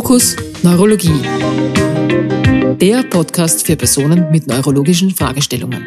Fokus 0.00 0.34
Neurologie. 0.62 1.20
Der 2.80 3.02
Podcast 3.02 3.66
für 3.66 3.76
Personen 3.76 4.30
mit 4.30 4.46
neurologischen 4.46 5.10
Fragestellungen. 5.10 5.86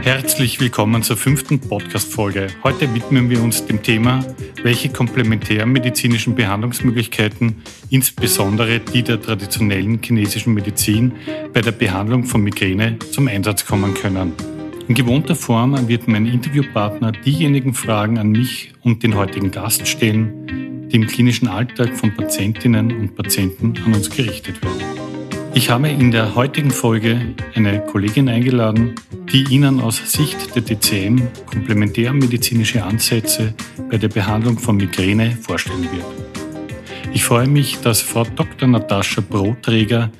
Herzlich 0.00 0.58
willkommen 0.58 1.02
zur 1.02 1.18
fünften 1.18 1.60
Podcast-Folge. 1.60 2.46
Heute 2.64 2.94
widmen 2.94 3.28
wir 3.28 3.42
uns 3.42 3.66
dem 3.66 3.82
Thema, 3.82 4.24
welche 4.62 4.88
komplementärmedizinischen 4.88 6.34
Behandlungsmöglichkeiten, 6.34 7.56
insbesondere 7.90 8.80
die 8.80 9.02
der 9.02 9.20
traditionellen 9.20 10.00
chinesischen 10.02 10.54
Medizin, 10.54 11.12
bei 11.52 11.60
der 11.60 11.72
Behandlung 11.72 12.24
von 12.24 12.40
Migräne 12.40 12.98
zum 13.12 13.28
Einsatz 13.28 13.66
kommen 13.66 13.92
können. 13.92 14.32
In 14.88 14.94
gewohnter 14.94 15.34
Form 15.34 15.88
wird 15.88 16.06
mein 16.06 16.26
Interviewpartner 16.26 17.10
diejenigen 17.10 17.74
Fragen 17.74 18.18
an 18.18 18.30
mich 18.30 18.72
und 18.82 19.02
den 19.02 19.16
heutigen 19.16 19.50
Gast 19.50 19.88
stellen, 19.88 20.88
die 20.88 20.96
im 20.96 21.08
klinischen 21.08 21.48
Alltag 21.48 21.96
von 21.96 22.14
Patientinnen 22.14 22.96
und 22.96 23.16
Patienten 23.16 23.74
an 23.84 23.94
uns 23.94 24.08
gerichtet 24.08 24.62
werden. 24.62 24.80
Ich 25.54 25.70
habe 25.70 25.88
in 25.88 26.12
der 26.12 26.36
heutigen 26.36 26.70
Folge 26.70 27.34
eine 27.56 27.80
Kollegin 27.80 28.28
eingeladen, 28.28 28.94
die 29.32 29.44
Ihnen 29.52 29.80
aus 29.80 30.12
Sicht 30.12 30.54
der 30.54 30.62
DCM 30.62 31.20
komplementärmedizinische 31.46 32.84
Ansätze 32.84 33.54
bei 33.90 33.96
der 33.96 34.08
Behandlung 34.08 34.56
von 34.56 34.76
Migräne 34.76 35.32
vorstellen 35.32 35.88
wird. 35.90 36.04
Ich 37.12 37.24
freue 37.24 37.48
mich, 37.48 37.80
dass 37.80 38.02
Frau 38.02 38.22
Dr. 38.22 38.68
Natascha 38.68 39.20
Brotträger, 39.20 40.12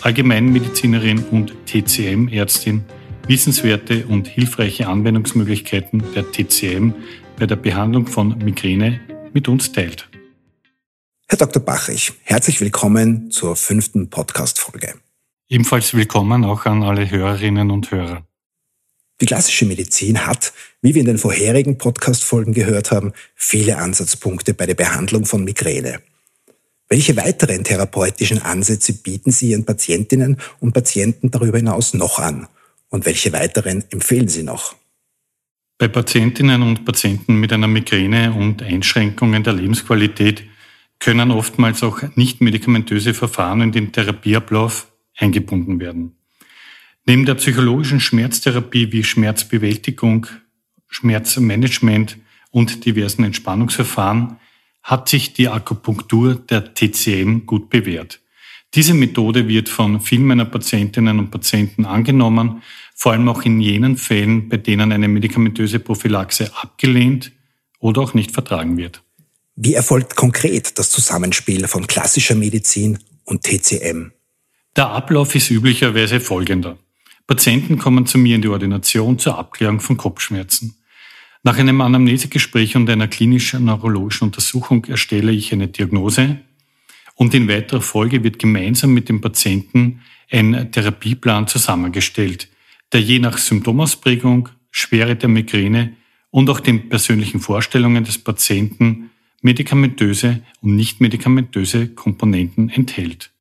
Allgemeinmedizinerin 0.00 1.22
und 1.30 1.52
TCM-Ärztin, 1.66 2.82
wissenswerte 3.28 4.06
und 4.06 4.28
hilfreiche 4.28 4.86
Anwendungsmöglichkeiten 4.86 6.02
der 6.14 6.30
TCM 6.30 6.92
bei 7.38 7.46
der 7.46 7.56
Behandlung 7.56 8.06
von 8.06 8.38
Migräne 8.38 9.00
mit 9.32 9.48
uns 9.48 9.72
teilt. 9.72 10.08
Herr 11.28 11.38
Dr. 11.38 11.60
Bachrich, 11.60 12.12
herzlich 12.22 12.60
willkommen 12.60 13.32
zur 13.32 13.56
fünften 13.56 14.10
Podcast-Folge. 14.10 14.94
Ebenfalls 15.48 15.94
willkommen 15.94 16.44
auch 16.44 16.66
an 16.66 16.84
alle 16.84 17.10
Hörerinnen 17.10 17.72
und 17.72 17.90
Hörer. 17.90 18.24
Die 19.20 19.26
klassische 19.26 19.66
Medizin 19.66 20.24
hat, 20.24 20.52
wie 20.80 20.94
wir 20.94 21.00
in 21.00 21.06
den 21.06 21.18
vorherigen 21.18 21.78
Podcast-Folgen 21.78 22.52
gehört 22.52 22.92
haben, 22.92 23.12
viele 23.34 23.78
Ansatzpunkte 23.78 24.54
bei 24.54 24.66
der 24.66 24.74
Behandlung 24.74 25.24
von 25.24 25.42
Migräne. 25.42 26.00
Welche 26.88 27.16
weiteren 27.16 27.64
therapeutischen 27.64 28.40
Ansätze 28.40 28.92
bieten 28.92 29.32
Sie 29.32 29.50
Ihren 29.50 29.64
Patientinnen 29.64 30.36
und 30.60 30.72
Patienten 30.72 31.32
darüber 31.32 31.58
hinaus 31.58 31.94
noch 31.94 32.20
an? 32.20 32.46
Und 32.96 33.04
welche 33.04 33.30
weiteren 33.34 33.84
empfehlen 33.90 34.26
Sie 34.26 34.42
noch? 34.42 34.74
Bei 35.76 35.86
Patientinnen 35.86 36.62
und 36.62 36.86
Patienten 36.86 37.38
mit 37.38 37.52
einer 37.52 37.66
Migräne 37.66 38.32
und 38.32 38.62
Einschränkungen 38.62 39.42
der 39.42 39.52
Lebensqualität 39.52 40.44
können 40.98 41.30
oftmals 41.30 41.82
auch 41.82 42.00
nicht 42.14 42.40
medikamentöse 42.40 43.12
Verfahren 43.12 43.60
in 43.60 43.72
den 43.72 43.92
Therapieablauf 43.92 44.90
eingebunden 45.14 45.78
werden. 45.78 46.16
Neben 47.04 47.26
der 47.26 47.34
psychologischen 47.34 48.00
Schmerztherapie 48.00 48.90
wie 48.92 49.04
Schmerzbewältigung, 49.04 50.28
Schmerzmanagement 50.88 52.16
und 52.50 52.86
diversen 52.86 53.24
Entspannungsverfahren 53.24 54.38
hat 54.82 55.10
sich 55.10 55.34
die 55.34 55.50
Akupunktur 55.50 56.36
der 56.36 56.72
TCM 56.72 57.44
gut 57.44 57.68
bewährt. 57.68 58.20
Diese 58.74 58.94
Methode 58.94 59.48
wird 59.48 59.68
von 59.68 60.00
vielen 60.00 60.24
meiner 60.24 60.44
Patientinnen 60.44 61.18
und 61.18 61.30
Patienten 61.30 61.84
angenommen, 61.84 62.62
vor 62.98 63.12
allem 63.12 63.28
auch 63.28 63.42
in 63.42 63.60
jenen 63.60 63.98
Fällen, 63.98 64.48
bei 64.48 64.56
denen 64.56 64.90
eine 64.90 65.06
medikamentöse 65.06 65.78
Prophylaxe 65.78 66.50
abgelehnt 66.56 67.30
oder 67.78 68.00
auch 68.00 68.14
nicht 68.14 68.32
vertragen 68.32 68.78
wird. 68.78 69.02
Wie 69.54 69.74
erfolgt 69.74 70.16
konkret 70.16 70.78
das 70.78 70.90
Zusammenspiel 70.90 71.68
von 71.68 71.86
klassischer 71.86 72.34
Medizin 72.34 72.98
und 73.24 73.42
TCM? 73.42 74.12
Der 74.74 74.88
Ablauf 74.88 75.34
ist 75.34 75.50
üblicherweise 75.50 76.20
folgender. 76.20 76.78
Patienten 77.26 77.76
kommen 77.78 78.06
zu 78.06 78.16
mir 78.18 78.34
in 78.34 78.42
die 78.42 78.48
Ordination 78.48 79.18
zur 79.18 79.36
Abklärung 79.38 79.80
von 79.80 79.98
Kopfschmerzen. 79.98 80.76
Nach 81.42 81.58
einem 81.58 81.80
Anamnesegespräch 81.80 82.76
und 82.76 82.88
einer 82.88 83.08
klinischen 83.08 83.66
neurologischen 83.66 84.28
Untersuchung 84.28 84.86
erstelle 84.86 85.32
ich 85.32 85.52
eine 85.52 85.68
Diagnose, 85.68 86.38
und 87.14 87.32
in 87.32 87.48
weiterer 87.48 87.80
Folge 87.80 88.22
wird 88.22 88.38
gemeinsam 88.38 88.92
mit 88.92 89.08
dem 89.08 89.22
Patienten 89.22 90.02
ein 90.30 90.70
Therapieplan 90.70 91.46
zusammengestellt, 91.46 92.48
der 92.96 93.02
je 93.02 93.18
nach 93.18 93.36
Symptomausprägung, 93.36 94.48
Schwere 94.70 95.16
der 95.16 95.28
Migräne 95.28 95.92
und 96.30 96.48
auch 96.48 96.60
den 96.60 96.88
persönlichen 96.88 97.40
Vorstellungen 97.40 98.04
des 98.04 98.16
Patienten 98.16 99.10
medikamentöse 99.42 100.42
und 100.62 100.76
nicht 100.76 101.02
medikamentöse 101.02 101.88
Komponenten 101.88 102.70
enthält. 102.70 103.32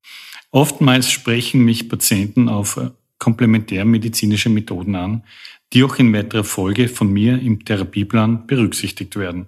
Oftmals 0.52 1.10
sprechen 1.10 1.64
mich 1.64 1.88
Patienten 1.88 2.50
auf 2.50 2.82
komplementärmedizinische 3.18 4.50
Methoden 4.50 4.96
an, 4.96 5.24
die 5.72 5.86
auch 5.86 6.00
in 6.00 6.12
weiterer 6.12 6.44
Folge 6.44 6.90
von 6.90 7.14
mir 7.14 7.40
im 7.40 7.64
Therapieplan 7.64 8.48
berücksichtigt 8.48 9.16
werden. 9.16 9.48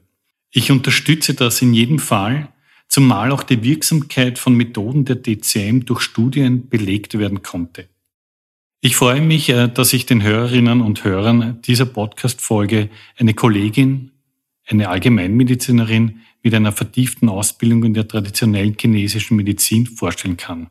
Ich 0.51 0.71
unterstütze 0.71 1.33
das 1.33 1.61
in 1.61 1.73
jedem 1.73 1.99
Fall 1.99 2.47
zumal 2.87 3.33
auch 3.33 3.43
die 3.43 3.61
Wirksamkeit 3.61 4.39
von 4.39 4.55
Methoden 4.55 5.03
der 5.03 5.17
DCM 5.21 5.81
durch 5.81 5.99
Studien 5.99 6.69
belegt 6.69 7.19
werden 7.19 7.43
konnte. 7.43 7.89
Ich 8.79 8.95
freue 8.95 9.21
mich, 9.21 9.49
äh, 9.49 9.67
dass 9.67 9.91
ich 9.93 10.05
den 10.05 10.21
Hörerinnen 10.21 10.81
und 10.81 11.03
Hörern 11.03 11.59
dieser 11.63 11.87
Podcast-Folge 11.87 12.89
eine 13.17 13.33
Kollegin, 13.33 14.11
eine 14.67 14.89
Allgemeinmedizinerin 14.89 16.21
mit 16.43 16.53
einer 16.53 16.71
vertieften 16.71 17.27
Ausbildung 17.27 17.83
in 17.85 17.95
der 17.95 18.07
traditionellen 18.07 18.75
chinesischen 18.79 19.35
Medizin 19.35 19.87
vorstellen 19.87 20.37
kann. 20.37 20.67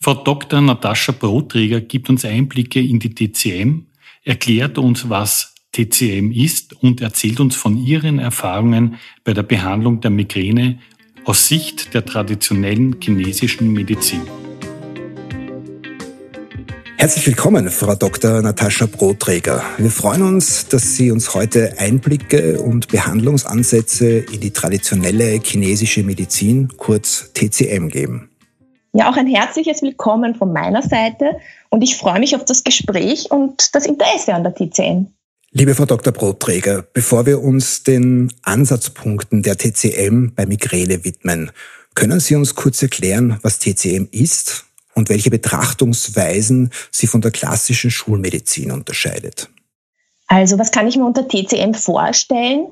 Frau 0.00 0.14
Dr. 0.14 0.60
Natascha 0.60 1.12
Brotträger 1.12 1.80
gibt 1.80 2.10
uns 2.10 2.24
Einblicke 2.24 2.80
in 2.80 2.98
die 2.98 3.14
TCM, 3.14 3.86
erklärt 4.24 4.76
uns, 4.76 5.08
was 5.08 5.54
TCM 5.72 6.32
ist 6.32 6.72
und 6.82 7.00
erzählt 7.00 7.38
uns 7.38 7.54
von 7.54 7.76
ihren 7.76 8.18
Erfahrungen 8.18 8.96
bei 9.22 9.32
der 9.32 9.44
Behandlung 9.44 10.00
der 10.00 10.10
Migräne 10.10 10.80
aus 11.24 11.48
Sicht 11.48 11.94
der 11.94 12.04
traditionellen 12.04 12.96
chinesischen 13.00 13.72
Medizin. 13.72 14.22
Herzlich 17.04 17.26
willkommen, 17.26 17.68
Frau 17.68 17.94
Dr. 17.94 18.40
Natascha 18.40 18.86
Brotträger. 18.86 19.62
Wir 19.76 19.90
freuen 19.90 20.22
uns, 20.22 20.68
dass 20.68 20.96
Sie 20.96 21.10
uns 21.10 21.34
heute 21.34 21.74
Einblicke 21.76 22.58
und 22.58 22.88
Behandlungsansätze 22.88 24.20
in 24.20 24.40
die 24.40 24.52
traditionelle 24.52 25.38
chinesische 25.38 26.02
Medizin, 26.02 26.68
kurz 26.78 27.30
TCM, 27.34 27.88
geben. 27.88 28.30
Ja, 28.94 29.10
auch 29.10 29.18
ein 29.18 29.26
herzliches 29.26 29.82
Willkommen 29.82 30.34
von 30.34 30.54
meiner 30.54 30.80
Seite 30.80 31.36
und 31.68 31.82
ich 31.82 31.98
freue 31.98 32.20
mich 32.20 32.36
auf 32.36 32.46
das 32.46 32.64
Gespräch 32.64 33.30
und 33.30 33.74
das 33.74 33.84
Interesse 33.84 34.32
an 34.32 34.42
der 34.42 34.54
TCM. 34.54 35.08
Liebe 35.50 35.74
Frau 35.74 35.84
Dr. 35.84 36.10
Brotträger, 36.10 36.86
bevor 36.94 37.26
wir 37.26 37.42
uns 37.42 37.82
den 37.82 38.32
Ansatzpunkten 38.44 39.42
der 39.42 39.58
TCM 39.58 40.32
bei 40.34 40.46
Migräne 40.46 41.04
widmen, 41.04 41.50
können 41.94 42.18
Sie 42.18 42.34
uns 42.34 42.54
kurz 42.54 42.80
erklären, 42.80 43.38
was 43.42 43.58
TCM 43.58 44.08
ist 44.10 44.64
und 44.94 45.08
welche 45.08 45.30
Betrachtungsweisen 45.30 46.70
sie 46.90 47.06
von 47.06 47.20
der 47.20 47.30
klassischen 47.30 47.90
Schulmedizin 47.90 48.70
unterscheidet? 48.70 49.48
Also, 50.26 50.58
was 50.58 50.70
kann 50.70 50.88
ich 50.88 50.96
mir 50.96 51.04
unter 51.04 51.28
TCM 51.28 51.74
vorstellen? 51.74 52.68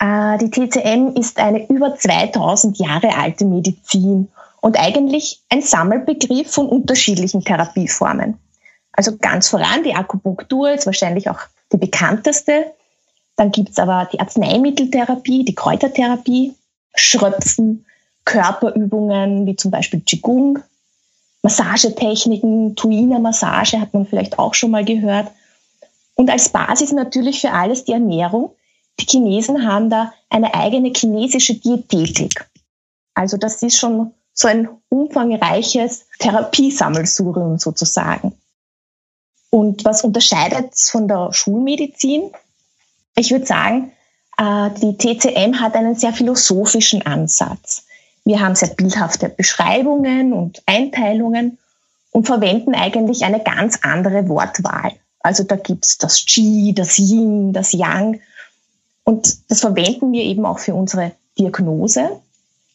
Äh, 0.00 0.38
die 0.38 0.50
TCM 0.50 1.16
ist 1.16 1.38
eine 1.38 1.68
über 1.68 1.96
2000 1.96 2.78
Jahre 2.78 3.16
alte 3.16 3.44
Medizin 3.44 4.28
und 4.60 4.78
eigentlich 4.78 5.40
ein 5.48 5.62
Sammelbegriff 5.62 6.50
von 6.50 6.68
unterschiedlichen 6.68 7.42
Therapieformen. 7.42 8.38
Also 8.92 9.16
ganz 9.16 9.48
voran 9.48 9.82
die 9.84 9.94
Akupunktur 9.94 10.72
ist 10.72 10.86
wahrscheinlich 10.86 11.30
auch 11.30 11.40
die 11.72 11.78
bekannteste. 11.78 12.66
Dann 13.36 13.52
gibt 13.52 13.70
es 13.70 13.78
aber 13.78 14.08
die 14.12 14.20
Arzneimitteltherapie, 14.20 15.44
die 15.44 15.54
Kräutertherapie, 15.54 16.54
Schröpfen, 16.94 17.86
Körperübungen 18.24 19.46
wie 19.46 19.56
zum 19.56 19.70
Beispiel 19.70 20.00
Qigong, 20.00 20.58
Massagetechniken, 21.42 22.76
Tuina-Massage 22.76 23.80
hat 23.80 23.94
man 23.94 24.06
vielleicht 24.06 24.38
auch 24.38 24.54
schon 24.54 24.70
mal 24.70 24.84
gehört. 24.84 25.30
Und 26.14 26.30
als 26.30 26.50
Basis 26.50 26.92
natürlich 26.92 27.40
für 27.40 27.52
alles 27.52 27.84
die 27.84 27.92
Ernährung. 27.92 28.54
Die 28.98 29.06
Chinesen 29.06 29.66
haben 29.66 29.88
da 29.88 30.12
eine 30.28 30.54
eigene 30.54 30.92
chinesische 30.94 31.54
Diätetik. 31.54 32.46
Also 33.14 33.38
das 33.38 33.62
ist 33.62 33.78
schon 33.78 34.12
so 34.34 34.48
ein 34.48 34.68
umfangreiches 34.90 36.06
Therapiesammelsurium 36.18 37.58
sozusagen. 37.58 38.34
Und 39.50 39.84
was 39.84 40.04
unterscheidet 40.04 40.74
es 40.74 40.90
von 40.90 41.08
der 41.08 41.32
Schulmedizin? 41.32 42.30
Ich 43.16 43.30
würde 43.30 43.46
sagen, 43.46 43.92
äh, 44.38 44.70
die 44.80 44.96
TCM 44.96 45.58
hat 45.60 45.74
einen 45.74 45.96
sehr 45.96 46.12
philosophischen 46.12 47.02
Ansatz. 47.02 47.84
Wir 48.24 48.40
haben 48.40 48.54
sehr 48.54 48.68
bildhafte 48.68 49.28
Beschreibungen 49.28 50.32
und 50.32 50.62
Einteilungen 50.66 51.58
und 52.12 52.26
verwenden 52.26 52.74
eigentlich 52.74 53.24
eine 53.24 53.42
ganz 53.42 53.78
andere 53.82 54.28
Wortwahl. 54.28 54.92
Also 55.20 55.44
da 55.44 55.56
gibt's 55.56 55.98
das 55.98 56.24
Qi, 56.24 56.72
das 56.74 56.98
Yin, 56.98 57.52
das 57.52 57.72
Yang. 57.72 58.20
Und 59.04 59.50
das 59.50 59.60
verwenden 59.60 60.12
wir 60.12 60.22
eben 60.22 60.44
auch 60.46 60.58
für 60.58 60.74
unsere 60.74 61.12
Diagnose. 61.38 62.20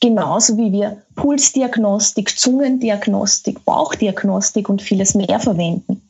genauso 0.02 0.58
wie 0.58 0.72
wir 0.72 1.02
Pulsdiagnostik, 1.16 2.38
Zungendiagnostik, 2.38 3.64
Bauchdiagnostik 3.66 4.70
und 4.70 4.82
vieles 4.82 5.16
mehr 5.16 5.40
verwenden. 5.40 6.02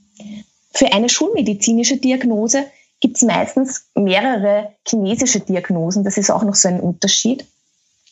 Für 0.73 0.91
eine 0.91 1.07
schulmedizinische 1.07 1.97
Diagnose 1.97 2.65
gibt 2.99 3.17
es 3.17 3.21
meistens 3.21 3.85
mehrere 3.95 4.73
chinesische 4.87 5.39
Diagnosen. 5.39 6.03
Das 6.03 6.17
ist 6.17 6.29
auch 6.29 6.43
noch 6.43 6.55
so 6.55 6.67
ein 6.67 6.79
Unterschied. 6.79 7.45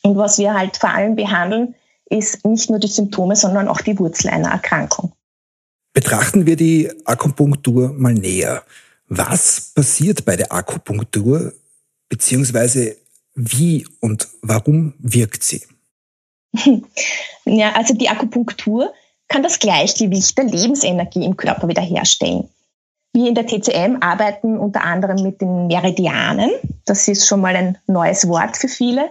Und 0.04 0.16
was 0.16 0.38
wir 0.38 0.54
halt 0.54 0.76
vor 0.76 0.90
allem 0.90 1.16
behandeln, 1.16 1.74
ist 2.10 2.44
nicht 2.44 2.68
nur 2.68 2.78
die 2.78 2.88
Symptome, 2.88 3.36
sondern 3.36 3.68
auch 3.68 3.80
die 3.80 3.98
Wurzel 3.98 4.28
einer 4.28 4.50
Erkrankung. 4.50 5.12
Betrachten 5.94 6.44
wir 6.44 6.56
die 6.56 6.90
Akupunktur 7.04 7.92
mal 7.92 8.12
näher. 8.12 8.62
Was 9.08 9.72
passiert 9.74 10.24
bei 10.24 10.36
der 10.36 10.52
Akupunktur, 10.52 11.52
beziehungsweise 12.08 12.96
wie 13.34 13.86
und 14.00 14.28
warum 14.42 14.94
wirkt 14.98 15.42
sie? 15.42 15.62
Ja, 17.46 17.72
also 17.72 17.92
die 17.92 18.08
Akupunktur 18.08 18.90
kann 19.28 19.42
das 19.42 19.58
Gleichgewicht 19.58 20.38
der 20.38 20.46
Lebensenergie 20.46 21.26
im 21.26 21.36
Körper 21.36 21.68
wiederherstellen. 21.68 22.48
Wir 23.12 23.28
in 23.28 23.34
der 23.34 23.46
TCM 23.46 23.98
arbeiten 24.00 24.58
unter 24.58 24.82
anderem 24.82 25.22
mit 25.22 25.42
den 25.42 25.66
Meridianen. 25.66 26.50
Das 26.86 27.06
ist 27.06 27.28
schon 27.28 27.42
mal 27.42 27.54
ein 27.54 27.76
neues 27.86 28.26
Wort 28.28 28.56
für 28.56 28.68
viele. 28.68 29.10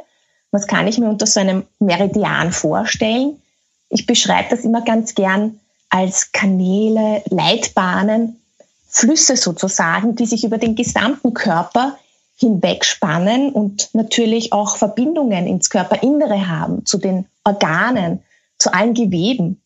Was 0.54 0.68
kann 0.68 0.88
ich 0.88 1.00
mir 1.00 1.10
unter 1.10 1.26
so 1.26 1.40
einem 1.40 1.64
Meridian 1.80 2.52
vorstellen? 2.52 3.42
Ich 3.90 4.06
beschreibe 4.06 4.50
das 4.52 4.60
immer 4.60 4.82
ganz 4.82 5.16
gern 5.16 5.60
als 5.90 6.32
Kanäle, 6.32 7.24
Leitbahnen, 7.26 8.40
Flüsse 8.88 9.36
sozusagen, 9.36 10.16
die 10.16 10.28
sich 10.28 10.44
über 10.44 10.60
den 10.60 10.76
gesamten 10.76 11.34
Körper 11.34 11.98
hinwegspannen 12.38 13.52
und 13.52 13.90
natürlich 13.94 14.54
auch 14.54 14.78
Verbindungen 14.78 15.48
ins 15.48 15.72
Körperinnere 15.72 16.48
haben, 16.48 16.86
zu 16.86 17.00
den 17.00 17.26
Organen, 17.44 18.20
zu 18.60 18.72
allen 18.72 18.94
Geweben. 18.94 19.60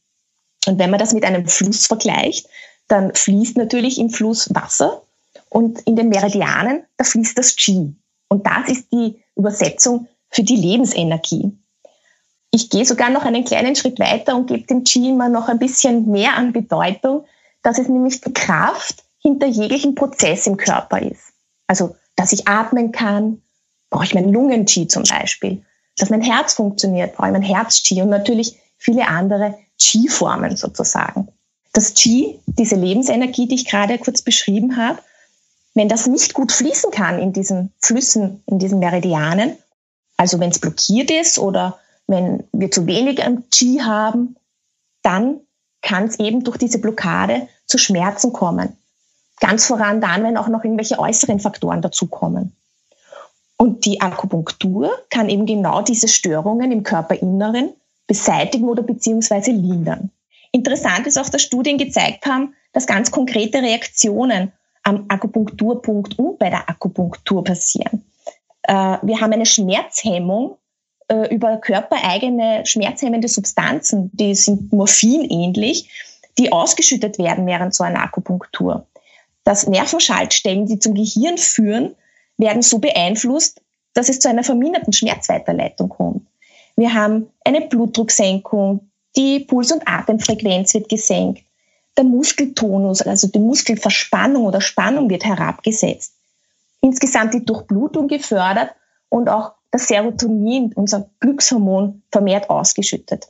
Und 0.68 0.80
wenn 0.80 0.90
man 0.90 1.02
das 1.02 1.12
mit 1.12 1.26
einem 1.26 1.50
Fluss 1.50 1.86
vergleicht, 1.86 2.48
dann 2.88 3.14
fließt 3.14 3.58
natürlich 3.58 4.00
im 4.00 4.10
Fluss 4.10 4.56
Wasser 4.56 5.02
und 5.50 5.82
in 5.82 5.98
den 5.98 6.08
Meridianen, 6.08 6.84
da 6.96 7.04
fließt 7.04 7.38
das 7.38 7.58
Qi. 7.58 7.94
Und 8.30 8.48
das 8.48 8.70
ist 8.70 8.88
die 8.94 9.22
Übersetzung 9.36 10.08
für 10.38 10.44
die 10.44 10.56
Lebensenergie. 10.56 11.52
Ich 12.52 12.70
gehe 12.70 12.86
sogar 12.86 13.10
noch 13.10 13.26
einen 13.26 13.44
kleinen 13.44 13.76
Schritt 13.76 14.00
weiter 14.00 14.36
und 14.36 14.46
gebe 14.46 14.68
dem 14.68 14.84
Qi 14.84 15.10
immer 15.10 15.30
noch 15.30 15.50
ein 15.50 15.58
bisschen 15.58 16.12
mehr 16.12 16.36
an 16.36 16.54
Bedeutung, 16.54 17.26
dass 17.64 17.80
es 17.80 17.90
nämlich 17.90 18.22
die 18.22 18.34
Kraft 18.34 19.04
hinter 19.18 19.48
jeglichen 19.48 19.96
Prozess 19.96 20.46
im 20.46 20.56
Körper 20.58 21.02
ist. 21.02 21.34
Also, 21.66 21.96
dass 22.16 22.34
ich 22.34 22.48
atmen 22.48 22.92
kann, 22.92 23.42
brauche 23.90 24.04
ich 24.04 24.14
mein 24.14 24.32
Lungen-Qi 24.32 24.88
zum 24.88 25.04
Beispiel. 25.04 25.64
Dass 25.98 26.12
mein 26.12 26.22
Herz 26.22 26.54
funktioniert, 26.54 27.16
brauche 27.16 27.30
ich 27.30 27.34
mein 27.34 27.42
Herz-Qi 27.42 28.04
und 28.04 28.10
natürlich 28.10 28.60
viele 28.78 29.08
andere 29.08 29.58
Qi-Formen 29.80 30.56
sozusagen. 30.56 31.30
Das 31.74 31.96
Qi, 31.96 32.40
diese 32.46 32.76
Lebensenergie, 32.76 33.48
die 33.48 33.56
ich 33.56 33.68
gerade 33.68 33.98
kurz 33.98 34.22
beschrieben 34.22 34.78
habe, 34.78 35.00
wenn 35.74 35.90
das 35.90 36.06
nicht 36.06 36.36
gut 36.36 36.52
fließen 36.52 36.92
kann 36.92 37.18
in 37.18 37.34
diesen 37.34 37.74
Flüssen, 37.80 38.44
in 38.46 38.60
diesen 38.60 38.78
Meridianen, 38.78 39.58
also 40.18 40.40
wenn 40.40 40.50
es 40.50 40.60
blockiert 40.60 41.12
ist 41.12 41.40
oder 41.40 41.80
wenn 42.08 42.44
wir 42.52 42.72
zu 42.72 42.86
wenig 42.88 43.22
Qi 43.52 43.80
haben, 43.80 44.36
dann 45.04 45.40
kann 45.82 46.06
es 46.06 46.20
eben 46.20 46.44
durch 46.44 46.58
diese 46.58 46.80
Blockade 46.80 47.48
zu 47.66 47.78
Schmerzen 47.78 48.34
kommen. 48.34 48.76
Ganz 49.40 49.66
voran 49.66 50.02
dann, 50.02 50.24
wenn 50.24 50.38
auch 50.38 50.48
noch 50.48 50.64
irgendwelche 50.64 50.98
äußeren 50.98 51.40
Faktoren 51.40 51.82
dazukommen. 51.82 52.56
Und 53.58 53.86
die 53.86 54.02
Akupunktur 54.02 54.92
kann 55.10 55.30
eben 55.30 55.46
genau 55.46 55.82
diese 55.82 56.08
Störungen 56.08 56.72
im 56.72 56.84
Körperinneren 56.84 57.74
beseitigen 58.08 58.68
oder 58.68 58.84
beziehungsweise 58.84 59.52
lindern. 59.52 60.12
Interessant 60.52 61.06
ist 61.08 61.18
auch, 61.18 61.30
dass 61.30 61.42
Studien 61.42 61.78
gezeigt 61.78 62.26
haben, 62.26 62.56
dass 62.74 62.88
ganz 62.88 63.12
konkrete 63.12 63.62
Reaktionen 63.62 64.52
am 64.84 65.06
Akupunkturpunkt 65.10 66.18
und 66.18 66.40
bei 66.40 66.50
der 66.50 66.70
Akupunktur 66.70 67.44
passieren. 67.44 68.06
Äh, 68.68 68.98
wir 69.02 69.20
haben 69.20 69.34
eine 69.34 69.46
Schmerzhemmung 69.46 70.58
äh, 71.08 71.34
über 71.34 71.58
körpereigene 71.58 72.66
schmerzhemmende 72.66 73.28
Substanzen, 73.28 74.12
die 74.14 74.36
sind 74.36 74.72
morphinähnlich, 74.72 75.90
die 76.38 76.52
ausgeschüttet 76.52 77.18
werden 77.18 77.48
während 77.48 77.74
so 77.74 77.84
einer 77.84 78.04
Akupunktur 78.04 78.86
dass 79.48 79.66
Nervenschaltstellen, 79.66 80.66
die 80.66 80.78
zum 80.78 80.94
Gehirn 80.94 81.38
führen, 81.38 81.96
werden 82.38 82.62
so 82.62 82.80
beeinflusst, 82.80 83.62
dass 83.94 84.10
es 84.10 84.20
zu 84.20 84.28
einer 84.28 84.44
verminderten 84.44 84.92
Schmerzweiterleitung 84.92 85.88
kommt. 85.88 86.28
Wir 86.76 86.94
haben 86.94 87.30
eine 87.46 87.62
Blutdrucksenkung, 87.62 88.90
die 89.16 89.40
Puls- 89.40 89.72
und 89.72 89.88
Atemfrequenz 89.88 90.74
wird 90.74 90.90
gesenkt, 90.90 91.44
der 91.98 92.04
Muskeltonus, 92.04 93.02
also 93.02 93.28
die 93.28 93.40
Muskelverspannung 93.40 94.44
oder 94.44 94.60
Spannung 94.60 95.10
wird 95.10 95.24
herabgesetzt. 95.24 96.12
Insgesamt 96.82 97.34
die 97.34 97.46
Durchblutung 97.46 98.08
gefördert 98.08 98.76
und 99.10 99.30
auch 99.30 99.54
das 99.72 99.88
Serotonin, 99.88 100.74
unser 100.74 101.10
Glückshormon, 101.20 102.04
vermehrt 102.12 102.50
ausgeschüttet. 102.50 103.28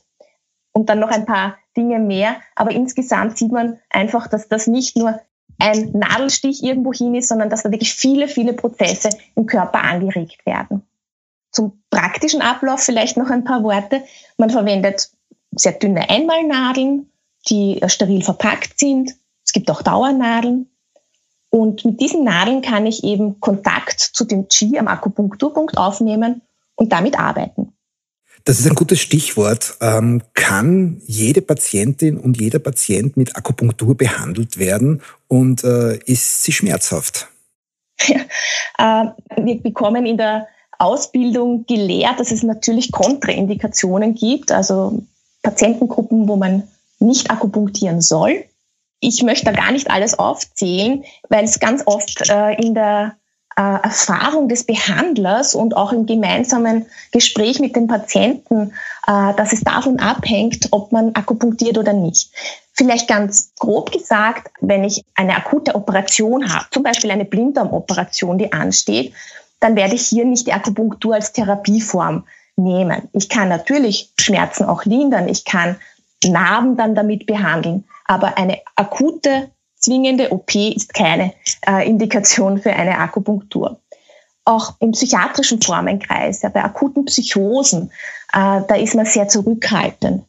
Und 0.72 0.88
dann 0.88 1.00
noch 1.00 1.10
ein 1.10 1.26
paar 1.26 1.56
Dinge 1.76 1.98
mehr, 1.98 2.36
aber 2.54 2.70
insgesamt 2.70 3.38
sieht 3.38 3.52
man 3.52 3.78
einfach, 3.90 4.28
dass 4.28 4.48
das 4.48 4.66
nicht 4.66 4.96
nur 4.96 5.20
ein 5.58 5.90
Nadelstich 5.92 6.62
irgendwo 6.62 6.92
hin 6.92 7.14
ist, 7.14 7.28
sondern 7.28 7.50
dass 7.50 7.64
da 7.64 7.70
wirklich 7.70 7.94
viele, 7.94 8.28
viele 8.28 8.52
Prozesse 8.52 9.10
im 9.34 9.46
Körper 9.46 9.82
angeregt 9.82 10.46
werden. 10.46 10.82
Zum 11.50 11.82
praktischen 11.90 12.42
Ablauf 12.42 12.80
vielleicht 12.80 13.16
noch 13.16 13.30
ein 13.30 13.44
paar 13.44 13.62
Worte. 13.64 14.04
Man 14.36 14.50
verwendet 14.50 15.10
sehr 15.50 15.72
dünne 15.72 16.08
Einmalnadeln, 16.08 17.10
die 17.48 17.80
steril 17.86 18.22
verpackt 18.22 18.78
sind. 18.78 19.14
Es 19.44 19.52
gibt 19.52 19.70
auch 19.70 19.82
Dauernadeln. 19.82 20.70
Und 21.50 21.84
mit 21.84 22.00
diesen 22.00 22.24
Nadeln 22.24 22.62
kann 22.62 22.86
ich 22.86 23.04
eben 23.04 23.40
Kontakt 23.40 24.00
zu 24.00 24.24
dem 24.24 24.48
Qi 24.48 24.78
am 24.78 24.88
Akupunkturpunkt 24.88 25.78
aufnehmen 25.78 26.42
und 26.76 26.92
damit 26.92 27.18
arbeiten. 27.18 27.72
Das 28.44 28.60
ist 28.60 28.66
ein 28.66 28.74
gutes 28.74 29.00
Stichwort. 29.00 29.76
Ähm, 29.80 30.22
kann 30.34 31.02
jede 31.06 31.42
Patientin 31.42 32.18
und 32.18 32.40
jeder 32.40 32.58
Patient 32.58 33.16
mit 33.16 33.36
Akupunktur 33.36 33.94
behandelt 33.94 34.58
werden 34.58 35.02
und 35.26 35.64
äh, 35.64 35.98
ist 36.04 36.44
sie 36.44 36.52
schmerzhaft? 36.52 37.28
Ja, 38.06 38.20
äh, 38.78 39.42
wir 39.42 39.60
bekommen 39.60 40.06
in 40.06 40.16
der 40.16 40.46
Ausbildung 40.78 41.66
gelehrt, 41.66 42.20
dass 42.20 42.30
es 42.30 42.44
natürlich 42.44 42.92
Kontraindikationen 42.92 44.14
gibt, 44.14 44.52
also 44.52 45.02
Patientengruppen, 45.42 46.28
wo 46.28 46.36
man 46.36 46.68
nicht 47.00 47.30
akupunktieren 47.30 48.00
soll. 48.00 48.44
Ich 49.00 49.22
möchte 49.22 49.46
da 49.46 49.52
gar 49.52 49.72
nicht 49.72 49.90
alles 49.90 50.18
aufzählen, 50.18 51.04
weil 51.28 51.44
es 51.44 51.60
ganz 51.60 51.82
oft 51.86 52.28
äh, 52.28 52.54
in 52.54 52.74
der 52.74 53.16
äh, 53.56 53.60
Erfahrung 53.60 54.48
des 54.48 54.64
Behandlers 54.64 55.54
und 55.54 55.76
auch 55.76 55.92
im 55.92 56.06
gemeinsamen 56.06 56.86
Gespräch 57.12 57.58
mit 57.58 57.74
dem 57.74 57.88
Patienten, 57.88 58.72
äh, 59.06 59.34
dass 59.34 59.52
es 59.52 59.60
davon 59.60 59.98
abhängt, 59.98 60.68
ob 60.70 60.92
man 60.92 61.14
akupunktiert 61.14 61.76
oder 61.76 61.92
nicht. 61.92 62.30
Vielleicht 62.72 63.08
ganz 63.08 63.52
grob 63.58 63.90
gesagt, 63.90 64.52
wenn 64.60 64.84
ich 64.84 65.04
eine 65.16 65.36
akute 65.36 65.74
Operation 65.74 66.52
habe, 66.52 66.66
zum 66.70 66.84
Beispiel 66.84 67.10
eine 67.10 67.24
Blinddarmoperation, 67.24 68.38
die 68.38 68.52
ansteht, 68.52 69.12
dann 69.58 69.74
werde 69.74 69.96
ich 69.96 70.06
hier 70.06 70.24
nicht 70.24 70.46
die 70.46 70.52
Akupunktur 70.52 71.14
als 71.14 71.32
Therapieform 71.32 72.24
nehmen. 72.54 73.08
Ich 73.12 73.28
kann 73.28 73.48
natürlich 73.48 74.12
Schmerzen 74.20 74.66
auch 74.66 74.84
lindern, 74.84 75.28
ich 75.28 75.44
kann 75.44 75.76
Narben 76.24 76.76
dann 76.76 76.94
damit 76.94 77.26
behandeln, 77.26 77.84
aber 78.08 78.36
eine 78.36 78.58
akute 78.74 79.50
zwingende 79.76 80.32
OP 80.32 80.54
ist 80.54 80.92
keine 80.92 81.32
äh, 81.68 81.88
Indikation 81.88 82.60
für 82.60 82.72
eine 82.72 82.98
Akupunktur. 82.98 83.78
Auch 84.44 84.74
im 84.80 84.92
psychiatrischen 84.92 85.62
Formenkreis, 85.62 86.42
ja, 86.42 86.48
bei 86.48 86.64
akuten 86.64 87.04
Psychosen, 87.04 87.92
äh, 88.32 88.62
da 88.66 88.74
ist 88.74 88.96
man 88.96 89.06
sehr 89.06 89.28
zurückhaltend. 89.28 90.24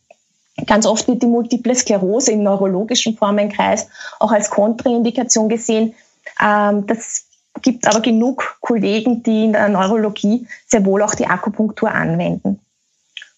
Ganz 0.67 0.85
oft 0.85 1.07
wird 1.07 1.23
die 1.23 1.27
Multiple 1.27 1.73
Sklerose 1.73 2.33
im 2.33 2.43
neurologischen 2.43 3.15
Formenkreis 3.15 3.87
auch 4.19 4.31
als 4.31 4.49
Kontraindikation 4.49 5.47
gesehen. 5.47 5.95
Ähm, 6.41 6.85
das 6.85 7.25
gibt 7.61 7.87
aber 7.87 8.01
genug 8.01 8.57
Kollegen, 8.59 9.23
die 9.23 9.45
in 9.45 9.53
der 9.53 9.69
Neurologie 9.69 10.45
sehr 10.67 10.85
wohl 10.85 11.01
auch 11.01 11.15
die 11.15 11.27
Akupunktur 11.27 11.89
anwenden. 11.89 12.59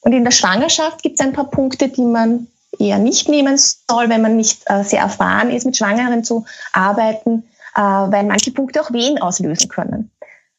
Und 0.01 0.13
in 0.13 0.23
der 0.23 0.31
Schwangerschaft 0.31 1.03
gibt 1.03 1.19
es 1.19 1.25
ein 1.25 1.33
paar 1.33 1.49
Punkte, 1.49 1.89
die 1.89 2.01
man 2.01 2.47
eher 2.79 2.99
nicht 2.99 3.29
nehmen 3.29 3.57
soll, 3.57 4.09
wenn 4.09 4.21
man 4.21 4.37
nicht 4.37 4.63
äh, 4.65 4.83
sehr 4.83 5.01
erfahren 5.01 5.49
ist, 5.49 5.65
mit 5.65 5.77
Schwangeren 5.77 6.23
zu 6.23 6.45
arbeiten, 6.73 7.43
äh, 7.75 7.81
weil 7.81 8.23
manche 8.23 8.51
Punkte 8.51 8.81
auch 8.81 8.91
Wehen 8.91 9.21
auslösen 9.21 9.69
können. 9.69 10.11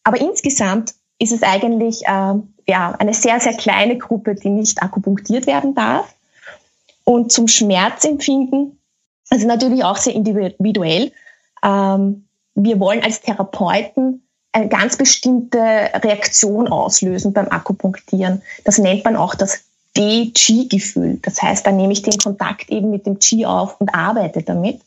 Aber 0.05 0.21
insgesamt 0.21 0.95
ist 1.19 1.33
es 1.33 1.43
eigentlich 1.43 2.05
äh, 2.07 2.35
ja, 2.67 2.95
eine 2.99 3.15
sehr, 3.15 3.41
sehr 3.41 3.55
kleine 3.55 3.99
Gruppe, 3.99 4.35
die 4.35 4.51
nicht 4.51 4.83
akupunktiert 4.83 5.47
werden 5.47 5.75
darf. 5.75 6.15
Und 7.05 7.33
zum 7.33 7.49
Schmerzempfinden, 7.49 8.79
also 9.31 9.47
natürlich 9.47 9.85
auch 9.85 9.97
sehr 9.97 10.15
individuell. 10.15 11.13
Ähm, 11.65 12.27
wir 12.55 12.79
wollen 12.81 13.03
als 13.03 13.21
Therapeuten 13.21 14.27
eine 14.53 14.69
ganz 14.69 14.97
bestimmte 14.97 15.59
Reaktion 15.59 16.69
auslösen 16.69 17.33
beim 17.33 17.49
Akupunktieren. 17.49 18.43
Das 18.65 18.79
nennt 18.79 19.05
man 19.05 19.17
auch 19.17 19.35
das 19.35 19.65
D-Chi-Gefühl. 19.97 21.19
Das 21.23 21.43
heißt, 21.43 21.67
da 21.67 21.73
nehme 21.73 21.93
ich 21.93 22.03
den 22.03 22.19
Kontakt 22.19 22.71
eben 22.71 22.91
mit 22.91 23.07
dem 23.07 23.19
Chi 23.19 23.45
auf 23.45 23.81
und 23.81 23.95
arbeite 23.95 24.43
damit. 24.43 24.81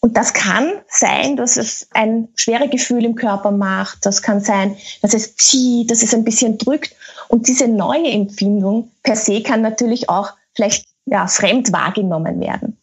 Und 0.00 0.16
das 0.16 0.32
kann 0.32 0.72
sein, 0.88 1.36
dass 1.36 1.56
es 1.56 1.88
ein 1.92 2.28
schweres 2.36 2.70
Gefühl 2.70 3.04
im 3.04 3.16
Körper 3.16 3.50
macht. 3.50 4.06
Das 4.06 4.22
kann 4.22 4.40
sein, 4.40 4.76
dass 5.02 5.14
es 5.14 5.36
zieht, 5.36 5.90
dass 5.90 6.02
es 6.02 6.14
ein 6.14 6.24
bisschen 6.24 6.58
drückt. 6.58 6.94
Und 7.28 7.48
diese 7.48 7.66
neue 7.66 8.10
Empfindung 8.10 8.92
per 9.02 9.16
se 9.16 9.42
kann 9.42 9.62
natürlich 9.62 10.08
auch 10.08 10.32
vielleicht 10.54 10.86
ja, 11.06 11.26
fremd 11.26 11.72
wahrgenommen 11.72 12.40
werden. 12.40 12.78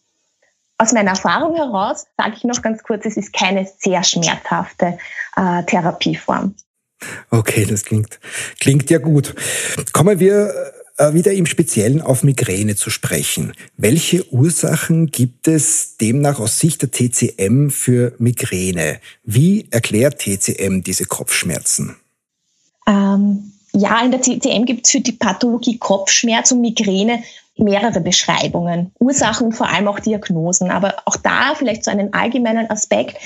Aus 0.76 0.92
meiner 0.92 1.12
Erfahrung 1.12 1.54
heraus 1.54 2.06
sage 2.16 2.34
ich 2.36 2.44
noch 2.44 2.60
ganz 2.60 2.82
kurz, 2.82 3.06
es 3.06 3.16
ist 3.16 3.32
keine 3.32 3.66
sehr 3.78 4.02
schmerzhafte 4.02 4.98
äh, 5.36 5.62
Therapieform. 5.64 6.54
Okay, 7.30 7.64
das 7.64 7.84
klingt, 7.84 8.18
klingt 8.60 8.90
ja 8.90 8.98
gut. 8.98 9.34
Kommen 9.92 10.18
wir 10.18 10.52
wieder 10.98 11.32
im 11.32 11.46
Speziellen 11.46 12.00
auf 12.00 12.22
Migräne 12.22 12.76
zu 12.76 12.90
sprechen. 12.90 13.52
Welche 13.76 14.32
Ursachen 14.32 15.06
gibt 15.06 15.48
es 15.48 15.96
demnach 15.96 16.38
aus 16.38 16.60
Sicht 16.60 16.82
der 16.82 16.90
TCM 16.90 17.70
für 17.70 18.14
Migräne? 18.18 19.00
Wie 19.24 19.66
erklärt 19.70 20.20
TCM 20.20 20.82
diese 20.82 21.04
Kopfschmerzen? 21.04 21.96
Ähm, 22.86 23.52
ja, 23.72 24.04
in 24.04 24.12
der 24.12 24.20
TCM 24.20 24.66
gibt 24.66 24.86
es 24.86 24.92
für 24.92 25.00
die 25.00 25.12
Pathologie 25.12 25.78
Kopfschmerz 25.78 26.52
und 26.52 26.60
Migräne 26.60 27.24
mehrere 27.56 28.00
Beschreibungen, 28.00 28.92
Ursachen 29.00 29.48
und 29.48 29.52
vor 29.52 29.68
allem 29.68 29.88
auch 29.88 30.00
Diagnosen. 30.00 30.70
Aber 30.70 30.94
auch 31.06 31.16
da 31.16 31.54
vielleicht 31.56 31.84
so 31.84 31.90
einen 31.90 32.12
allgemeinen 32.12 32.70
Aspekt. 32.70 33.16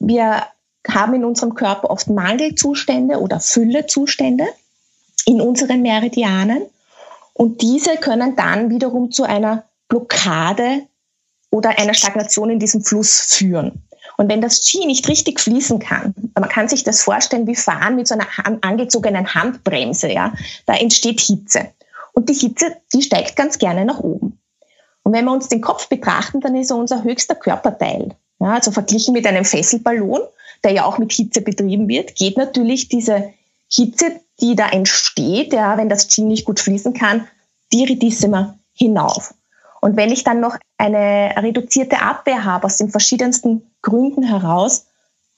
Wir 0.00 0.44
haben 0.88 1.14
in 1.14 1.24
unserem 1.24 1.54
Körper 1.54 1.90
oft 1.90 2.08
Mangelzustände 2.08 3.20
oder 3.20 3.40
Füllezustände 3.40 4.46
in 5.26 5.40
unseren 5.40 5.82
Meridianen. 5.82 6.62
Und 7.34 7.62
diese 7.62 7.96
können 7.96 8.36
dann 8.36 8.70
wiederum 8.70 9.10
zu 9.10 9.24
einer 9.24 9.64
Blockade 9.88 10.86
oder 11.50 11.78
einer 11.78 11.94
Stagnation 11.94 12.50
in 12.50 12.58
diesem 12.58 12.82
Fluss 12.82 13.34
führen. 13.34 13.82
Und 14.16 14.28
wenn 14.28 14.40
das 14.40 14.60
Qi 14.60 14.86
nicht 14.86 15.08
richtig 15.08 15.40
fließen 15.40 15.78
kann, 15.78 16.14
man 16.34 16.48
kann 16.48 16.68
sich 16.68 16.84
das 16.84 17.02
vorstellen 17.02 17.46
wie 17.46 17.56
Fahren 17.56 17.96
mit 17.96 18.06
so 18.06 18.14
einer 18.14 18.26
angezogenen 18.62 19.34
Handbremse, 19.34 20.12
ja, 20.12 20.32
da 20.66 20.74
entsteht 20.74 21.20
Hitze. 21.20 21.68
Und 22.12 22.28
die 22.28 22.34
Hitze, 22.34 22.76
die 22.92 23.02
steigt 23.02 23.34
ganz 23.34 23.58
gerne 23.58 23.84
nach 23.84 23.98
oben. 23.98 24.38
Und 25.02 25.12
wenn 25.12 25.24
wir 25.24 25.32
uns 25.32 25.48
den 25.48 25.60
Kopf 25.60 25.88
betrachten, 25.88 26.40
dann 26.40 26.54
ist 26.54 26.70
er 26.70 26.76
unser 26.76 27.02
höchster 27.02 27.34
Körperteil. 27.34 28.14
Ja, 28.40 28.54
also 28.54 28.70
verglichen 28.70 29.12
mit 29.12 29.26
einem 29.26 29.44
Fesselballon, 29.44 30.20
der 30.62 30.72
ja 30.72 30.84
auch 30.84 30.98
mit 30.98 31.12
Hitze 31.12 31.40
betrieben 31.40 31.88
wird, 31.88 32.14
geht 32.14 32.36
natürlich 32.36 32.88
diese 32.88 33.32
Hitze, 33.70 34.20
die 34.40 34.56
da 34.56 34.68
entsteht, 34.68 35.52
ja, 35.52 35.76
wenn 35.76 35.88
das 35.88 36.08
Qi 36.08 36.22
nicht 36.22 36.44
gut 36.44 36.60
fließen 36.60 36.92
kann, 36.94 37.26
viridissima 37.70 38.58
hinauf. 38.72 39.34
Und 39.80 39.96
wenn 39.96 40.10
ich 40.10 40.24
dann 40.24 40.40
noch 40.40 40.56
eine 40.78 41.34
reduzierte 41.36 42.00
Abwehr 42.00 42.44
habe 42.44 42.66
aus 42.66 42.78
den 42.78 42.88
verschiedensten 42.88 43.70
Gründen 43.82 44.22
heraus 44.22 44.86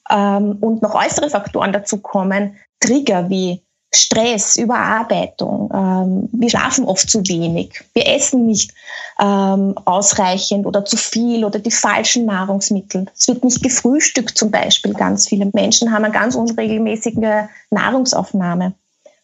ähm, 0.09 0.57
und 0.61 0.81
noch 0.81 0.95
äußere 0.95 1.29
Faktoren 1.29 1.73
dazu 1.73 1.97
kommen, 1.97 2.55
Trigger 2.79 3.29
wie 3.29 3.61
Stress, 3.93 4.57
Überarbeitung, 4.57 5.69
ähm, 5.73 6.29
wir 6.31 6.49
schlafen 6.49 6.85
oft 6.85 7.09
zu 7.09 7.19
wenig, 7.27 7.83
wir 7.93 8.07
essen 8.07 8.45
nicht 8.45 8.73
ähm, 9.19 9.75
ausreichend 9.85 10.65
oder 10.65 10.85
zu 10.85 10.97
viel 10.97 11.45
oder 11.45 11.59
die 11.59 11.71
falschen 11.71 12.25
Nahrungsmittel. 12.25 13.05
Es 13.17 13.27
wird 13.27 13.43
nicht 13.43 13.63
gefrühstückt 13.63 14.37
zum 14.37 14.51
Beispiel. 14.51 14.93
Ganz 14.93 15.27
viele 15.27 15.49
Menschen 15.53 15.91
haben 15.91 16.03
eine 16.03 16.13
ganz 16.13 16.35
unregelmäßige 16.35 17.47
Nahrungsaufnahme. 17.69 18.73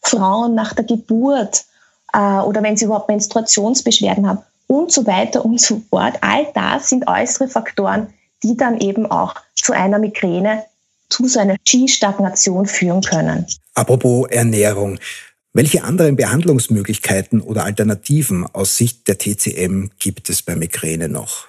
Frauen 0.04 0.56
nach 0.56 0.74
der 0.74 0.86
Geburt 0.86 1.66
äh, 2.14 2.18
oder 2.18 2.62
wenn 2.64 2.78
sie 2.78 2.86
überhaupt 2.86 3.10
Menstruationsbeschwerden 3.10 4.28
haben 4.28 4.40
und 4.68 4.92
so 4.92 5.06
weiter 5.06 5.44
und 5.44 5.60
so 5.60 5.82
fort. 5.90 6.16
All 6.22 6.48
das 6.54 6.90
sind 6.90 7.08
äußere 7.08 7.48
Faktoren, 7.48 8.14
die 8.44 8.58
dann 8.58 8.80
eben 8.80 9.06
auch 9.06 9.36
zu 9.56 9.74
einer 9.74 10.00
Migräne, 10.00 10.64
zu 11.10 11.28
so 11.28 11.40
einer 11.40 11.58
Qi-Stagnation 11.66 12.66
führen 12.66 13.02
können. 13.02 13.46
Apropos 13.76 14.28
Ernährung. 14.30 15.00
Welche 15.56 15.84
anderen 15.84 16.16
Behandlungsmöglichkeiten 16.16 17.40
oder 17.40 17.64
Alternativen 17.64 18.48
aus 18.54 18.76
Sicht 18.76 19.08
der 19.08 19.20
TCM 19.20 19.92
gibt 20.00 20.30
es 20.30 20.42
bei 20.42 20.56
Migräne 20.56 21.10
noch? 21.10 21.46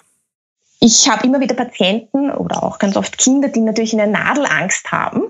Ich 0.78 1.08
habe 1.08 1.26
immer 1.26 1.40
wieder 1.40 1.54
Patienten 1.54 2.30
oder 2.30 2.62
auch 2.62 2.78
ganz 2.78 2.96
oft 2.98 3.16
Kinder, 3.16 3.48
die 3.48 3.60
natürlich 3.60 3.94
eine 3.94 4.12
Nadelangst 4.12 4.92
haben, 4.92 5.22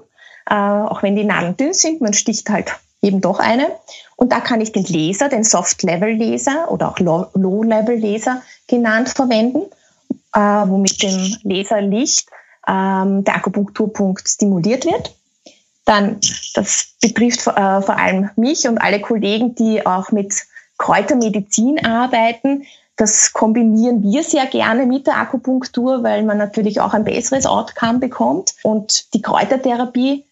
äh, 0.51 0.55
auch 0.55 1.05
wenn 1.05 1.15
die 1.15 1.23
Nadeln 1.23 1.57
dünn 1.57 1.73
sind, 1.73 2.01
man 2.01 2.13
sticht 2.13 2.51
halt 2.51 2.75
eben 3.05 3.21
doch 3.21 3.39
eine. 3.39 3.69
Und 4.17 4.33
da 4.33 4.41
kann 4.41 4.61
ich 4.61 4.73
den 4.73 4.85
Laser, 4.85 5.29
den 5.29 5.45
Soft-Level-Laser 5.45 6.71
oder 6.71 6.89
auch 6.89 6.99
Low-Level-Laser 6.99 8.43
genannt 8.67 9.11
verwenden, 9.11 9.63
äh, 10.35 10.39
wo 10.39 10.79
mit 10.79 11.03
dem 11.03 11.37
Laserlicht 11.43 12.29
ähm, 12.67 13.25
der 13.25 13.37
Akupunkturpunkt 13.37 14.29
stimuliert 14.29 14.87
wird. 14.87 15.15
Dann, 15.85 16.19
das 16.55 16.95
betrifft 17.01 17.47
äh, 17.47 17.83
vor 17.83 17.99
allem 17.99 18.31
mich 18.37 18.67
und 18.67 18.79
alle 18.79 19.01
Kollegen, 19.01 19.55
die 19.55 19.85
auch 19.85 20.11
mit 20.13 20.35
Kräutermedizin 20.79 21.85
arbeiten. 21.85 22.65
Das 22.97 23.33
kombinieren 23.33 24.03
wir 24.03 24.23
sehr 24.23 24.47
gerne 24.47 24.87
mit 24.87 25.07
der 25.07 25.17
Akupunktur, 25.19 26.03
weil 26.03 26.23
man 26.23 26.39
natürlich 26.39 26.81
auch 26.81 26.95
ein 26.95 27.05
besseres 27.05 27.45
Outcome 27.45 27.99
bekommt. 27.99 28.55
Und 28.63 29.13
die 29.15 29.21
Kräutertherapie, 29.21 30.25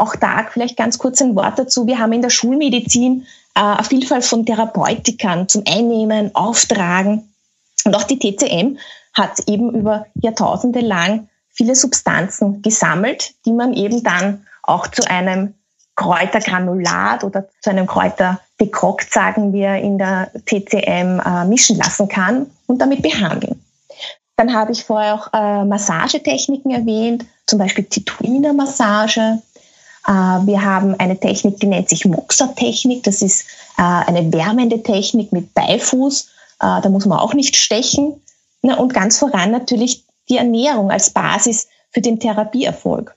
auch 0.00 0.16
da 0.16 0.46
vielleicht 0.50 0.76
ganz 0.76 0.98
kurz 0.98 1.20
ein 1.22 1.36
Wort 1.36 1.58
dazu. 1.58 1.86
Wir 1.86 1.98
haben 1.98 2.12
in 2.12 2.22
der 2.22 2.30
Schulmedizin 2.30 3.26
äh, 3.54 3.60
eine 3.60 3.84
Vielfalt 3.84 4.24
von 4.24 4.46
Therapeutikern 4.46 5.48
zum 5.48 5.62
Einnehmen, 5.68 6.34
Auftragen. 6.34 7.32
Und 7.84 7.94
auch 7.94 8.04
die 8.04 8.18
TCM 8.18 8.78
hat 9.14 9.40
eben 9.46 9.74
über 9.74 10.06
Jahrtausende 10.14 10.80
lang 10.80 11.28
viele 11.50 11.74
Substanzen 11.74 12.62
gesammelt, 12.62 13.34
die 13.44 13.52
man 13.52 13.72
eben 13.72 14.02
dann 14.02 14.46
auch 14.62 14.86
zu 14.86 15.08
einem 15.08 15.54
Kräutergranulat 15.96 17.24
oder 17.24 17.48
zu 17.60 17.70
einem 17.70 17.86
Kräuterdekokt, 17.86 19.12
sagen 19.12 19.52
wir 19.52 19.74
in 19.74 19.98
der 19.98 20.30
TCM, 20.46 21.20
äh, 21.20 21.44
mischen 21.44 21.76
lassen 21.76 22.08
kann 22.08 22.50
und 22.66 22.78
damit 22.80 23.02
behandeln. 23.02 23.62
Dann 24.36 24.54
habe 24.54 24.72
ich 24.72 24.84
vorher 24.84 25.14
auch 25.14 25.28
äh, 25.34 25.64
Massagetechniken 25.66 26.70
erwähnt, 26.70 27.26
zum 27.46 27.58
Beispiel 27.58 27.84
Tituiner-Massage. 27.84 29.42
Äh, 30.10 30.46
wir 30.46 30.64
haben 30.64 30.98
eine 30.98 31.18
Technik, 31.18 31.60
die 31.60 31.66
nennt 31.66 31.88
sich 31.88 32.04
Moxa-Technik. 32.04 33.04
Das 33.04 33.22
ist 33.22 33.42
äh, 33.78 33.82
eine 33.82 34.32
wärmende 34.32 34.82
Technik 34.82 35.30
mit 35.30 35.54
Beifuß. 35.54 36.22
Äh, 36.60 36.80
da 36.82 36.88
muss 36.88 37.06
man 37.06 37.20
auch 37.20 37.32
nicht 37.32 37.56
stechen. 37.56 38.20
Na, 38.62 38.76
und 38.78 38.92
ganz 38.92 39.18
voran 39.18 39.52
natürlich 39.52 40.04
die 40.28 40.36
Ernährung 40.36 40.90
als 40.90 41.10
Basis 41.10 41.68
für 41.92 42.00
den 42.00 42.18
Therapieerfolg. 42.18 43.14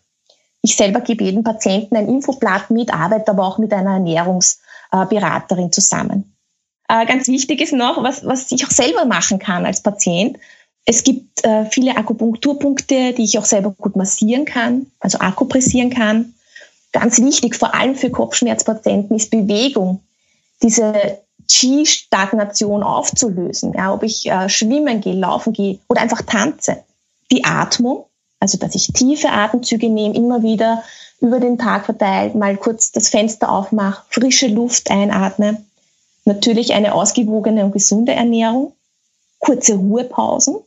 Ich 0.61 0.75
selber 0.75 1.01
gebe 1.01 1.23
jedem 1.23 1.43
Patienten 1.43 1.97
ein 1.97 2.07
Infoblatt 2.07 2.69
mit, 2.69 2.93
arbeite 2.93 3.31
aber 3.31 3.45
auch 3.45 3.57
mit 3.57 3.73
einer 3.73 3.93
Ernährungsberaterin 3.93 5.71
zusammen. 5.73 6.35
Ganz 6.87 7.27
wichtig 7.27 7.59
ist 7.59 7.73
noch, 7.73 8.01
was, 8.01 8.25
was 8.25 8.51
ich 8.51 8.65
auch 8.65 8.71
selber 8.71 9.03
machen 9.03 9.39
kann 9.39 9.65
als 9.65 9.81
Patient. 9.81 10.37
Es 10.85 11.03
gibt 11.03 11.41
viele 11.71 11.97
Akupunkturpunkte, 11.97 13.13
die 13.13 13.23
ich 13.25 13.37
auch 13.37 13.45
selber 13.45 13.71
gut 13.71 13.97
massieren 13.97 14.45
kann, 14.45 14.87
also 15.01 15.19
akupressieren 15.19 15.89
kann. 15.89 16.33
Ganz 16.93 17.19
wichtig, 17.19 17.55
vor 17.55 17.73
allem 17.73 17.95
für 17.95 18.11
Kopfschmerzpatienten, 18.11 19.17
ist 19.17 19.31
Bewegung. 19.31 20.03
Diese 20.61 21.19
Qi-Stagnation 21.49 22.83
aufzulösen. 22.83 23.73
Ja, 23.73 23.93
ob 23.93 24.03
ich 24.03 24.29
äh, 24.29 24.47
schwimmen 24.47 25.01
gehe, 25.01 25.15
laufen 25.15 25.51
gehe 25.53 25.79
oder 25.89 26.01
einfach 26.01 26.21
tanze. 26.21 26.83
Die 27.31 27.43
Atmung, 27.43 28.05
also, 28.39 28.57
dass 28.57 28.75
ich 28.75 28.93
tiefe 28.93 29.29
Atemzüge 29.29 29.89
nehme, 29.89 30.15
immer 30.15 30.43
wieder 30.43 30.83
über 31.19 31.39
den 31.39 31.57
Tag 31.57 31.85
verteilt, 31.85 32.35
mal 32.35 32.57
kurz 32.57 32.91
das 32.91 33.09
Fenster 33.09 33.51
aufmache, 33.51 34.03
frische 34.09 34.47
Luft 34.47 34.91
einatme. 34.91 35.63
Natürlich 36.25 36.73
eine 36.73 36.93
ausgewogene 36.93 37.65
und 37.65 37.71
gesunde 37.71 38.13
Ernährung, 38.13 38.73
kurze 39.39 39.75
Ruhepausen, 39.75 40.57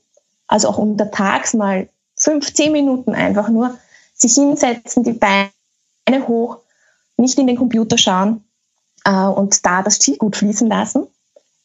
also 0.46 0.68
auch 0.68 0.78
untertags 0.78 1.54
mal 1.54 1.88
fünf, 2.16 2.52
zehn 2.52 2.72
Minuten 2.72 3.14
einfach 3.14 3.48
nur 3.48 3.78
sich 4.14 4.34
hinsetzen, 4.34 5.04
die 5.04 5.12
Beine 5.12 5.50
hoch, 6.26 6.58
nicht 7.16 7.38
in 7.38 7.46
den 7.46 7.56
Computer 7.56 7.98
schauen 7.98 8.44
äh, 9.04 9.10
und 9.10 9.64
da 9.64 9.82
das 9.82 9.98
Ziel 9.98 10.16
gut 10.16 10.36
fließen 10.36 10.68
lassen. 10.68 11.06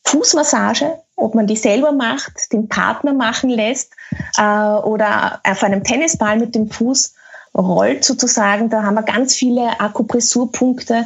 Fußmassage, 0.05 0.99
ob 1.15 1.35
man 1.35 1.47
die 1.47 1.55
selber 1.55 1.91
macht, 1.91 2.51
den 2.51 2.67
Partner 2.67 3.13
machen 3.13 3.49
lässt 3.49 3.93
äh, 4.37 4.41
oder 4.41 5.41
auf 5.43 5.63
einem 5.63 5.83
Tennisball 5.83 6.39
mit 6.39 6.55
dem 6.55 6.69
Fuß 6.69 7.13
rollt 7.55 8.03
sozusagen. 8.03 8.69
Da 8.69 8.83
haben 8.83 8.95
wir 8.95 9.03
ganz 9.03 9.35
viele 9.35 9.79
Akupressurpunkte, 9.79 11.05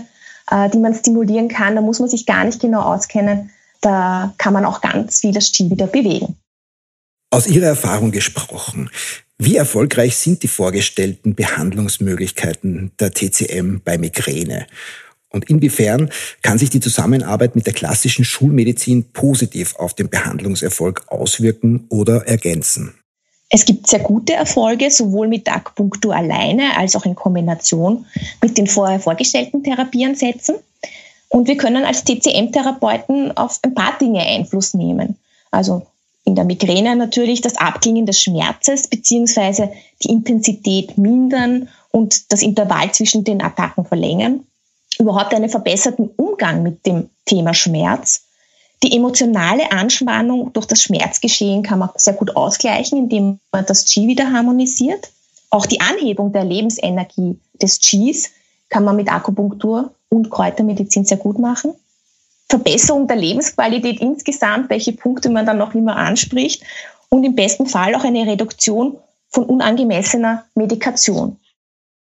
äh, 0.49 0.69
die 0.69 0.77
man 0.77 0.93
stimulieren 0.93 1.49
kann. 1.49 1.75
Da 1.75 1.81
muss 1.81 1.99
man 1.99 2.09
sich 2.09 2.25
gar 2.25 2.45
nicht 2.45 2.61
genau 2.61 2.81
auskennen. 2.81 3.51
Da 3.81 4.33
kann 4.37 4.53
man 4.53 4.65
auch 4.65 4.81
ganz 4.81 5.19
viel 5.19 5.33
das 5.33 5.49
Ski 5.49 5.69
wieder 5.69 5.87
bewegen. 5.87 6.37
Aus 7.31 7.47
Ihrer 7.47 7.67
Erfahrung 7.67 8.11
gesprochen, 8.11 8.89
Wie 9.37 9.57
erfolgreich 9.57 10.15
sind 10.15 10.43
die 10.43 10.47
vorgestellten 10.47 11.35
Behandlungsmöglichkeiten 11.35 12.91
der 12.99 13.11
TCM 13.11 13.81
bei 13.83 13.97
Migräne? 13.97 14.65
Und 15.29 15.49
inwiefern 15.49 16.09
kann 16.41 16.57
sich 16.57 16.69
die 16.69 16.79
Zusammenarbeit 16.79 17.57
mit 17.57 17.65
der 17.65 17.73
klassischen 17.73 18.23
Schulmedizin 18.23 19.11
positiv 19.11 19.75
auf 19.75 19.93
den 19.93 20.07
Behandlungserfolg 20.07 21.03
auswirken 21.07 21.85
oder 21.89 22.25
ergänzen? 22.25 22.93
Es 23.49 23.65
gibt 23.65 23.87
sehr 23.87 23.99
gute 23.99 24.33
Erfolge, 24.33 24.89
sowohl 24.89 25.27
mit 25.27 25.51
Akupunktur 25.51 26.15
alleine 26.15 26.77
als 26.77 26.95
auch 26.95 27.05
in 27.05 27.15
Kombination 27.15 28.05
mit 28.41 28.57
den 28.57 28.67
vorher 28.67 29.01
vorgestellten 29.01 29.63
Therapieansätzen. 29.63 30.55
Und 31.27 31.49
wir 31.49 31.57
können 31.57 31.83
als 31.83 32.05
TCM-Therapeuten 32.05 33.35
auf 33.35 33.59
ein 33.63 33.73
paar 33.73 33.97
Dinge 33.99 34.21
Einfluss 34.21 34.73
nehmen. 34.73 35.17
Also 35.51 35.85
in 36.25 36.35
der 36.35 36.43
Migräne 36.43 36.95
natürlich 36.95 37.41
das 37.41 37.55
Abklingen 37.55 38.05
des 38.05 38.19
Schmerzes 38.19 38.87
beziehungsweise 38.87 39.71
die 40.03 40.09
Intensität 40.09 40.97
mindern 40.97 41.69
und 41.91 42.31
das 42.31 42.41
Intervall 42.41 42.91
zwischen 42.91 43.23
den 43.23 43.41
Attacken 43.41 43.85
verlängern. 43.85 44.45
Überhaupt 44.99 45.33
einen 45.33 45.49
verbesserten 45.49 46.09
Umgang 46.17 46.63
mit 46.63 46.85
dem 46.85 47.09
Thema 47.25 47.53
Schmerz. 47.53 48.23
Die 48.83 48.95
emotionale 48.95 49.71
Anspannung 49.71 50.51
durch 50.51 50.65
das 50.65 50.81
Schmerzgeschehen 50.81 51.63
kann 51.63 51.79
man 51.79 51.89
sehr 51.95 52.13
gut 52.13 52.35
ausgleichen, 52.35 52.97
indem 52.97 53.39
man 53.51 53.65
das 53.65 53.85
Qi 53.85 54.07
wieder 54.07 54.31
harmonisiert. 54.31 55.11
Auch 55.49 55.65
die 55.65 55.79
Anhebung 55.79 56.33
der 56.33 56.43
Lebensenergie 56.43 57.39
des 57.61 57.79
Qis 57.79 58.31
kann 58.69 58.83
man 58.83 58.95
mit 58.95 59.11
Akupunktur 59.11 59.93
und 60.09 60.29
Kräutermedizin 60.29 61.05
sehr 61.05 61.17
gut 61.17 61.39
machen. 61.39 61.73
Verbesserung 62.49 63.07
der 63.07 63.17
Lebensqualität 63.17 63.99
insgesamt, 63.99 64.69
welche 64.69 64.93
Punkte 64.93 65.29
man 65.29 65.45
dann 65.45 65.57
noch 65.57 65.73
immer 65.73 65.95
anspricht 65.95 66.63
und 67.09 67.23
im 67.23 67.35
besten 67.35 67.65
Fall 67.65 67.95
auch 67.95 68.03
eine 68.03 68.25
Reduktion 68.27 68.97
von 69.29 69.45
unangemessener 69.45 70.45
Medikation. 70.55 71.37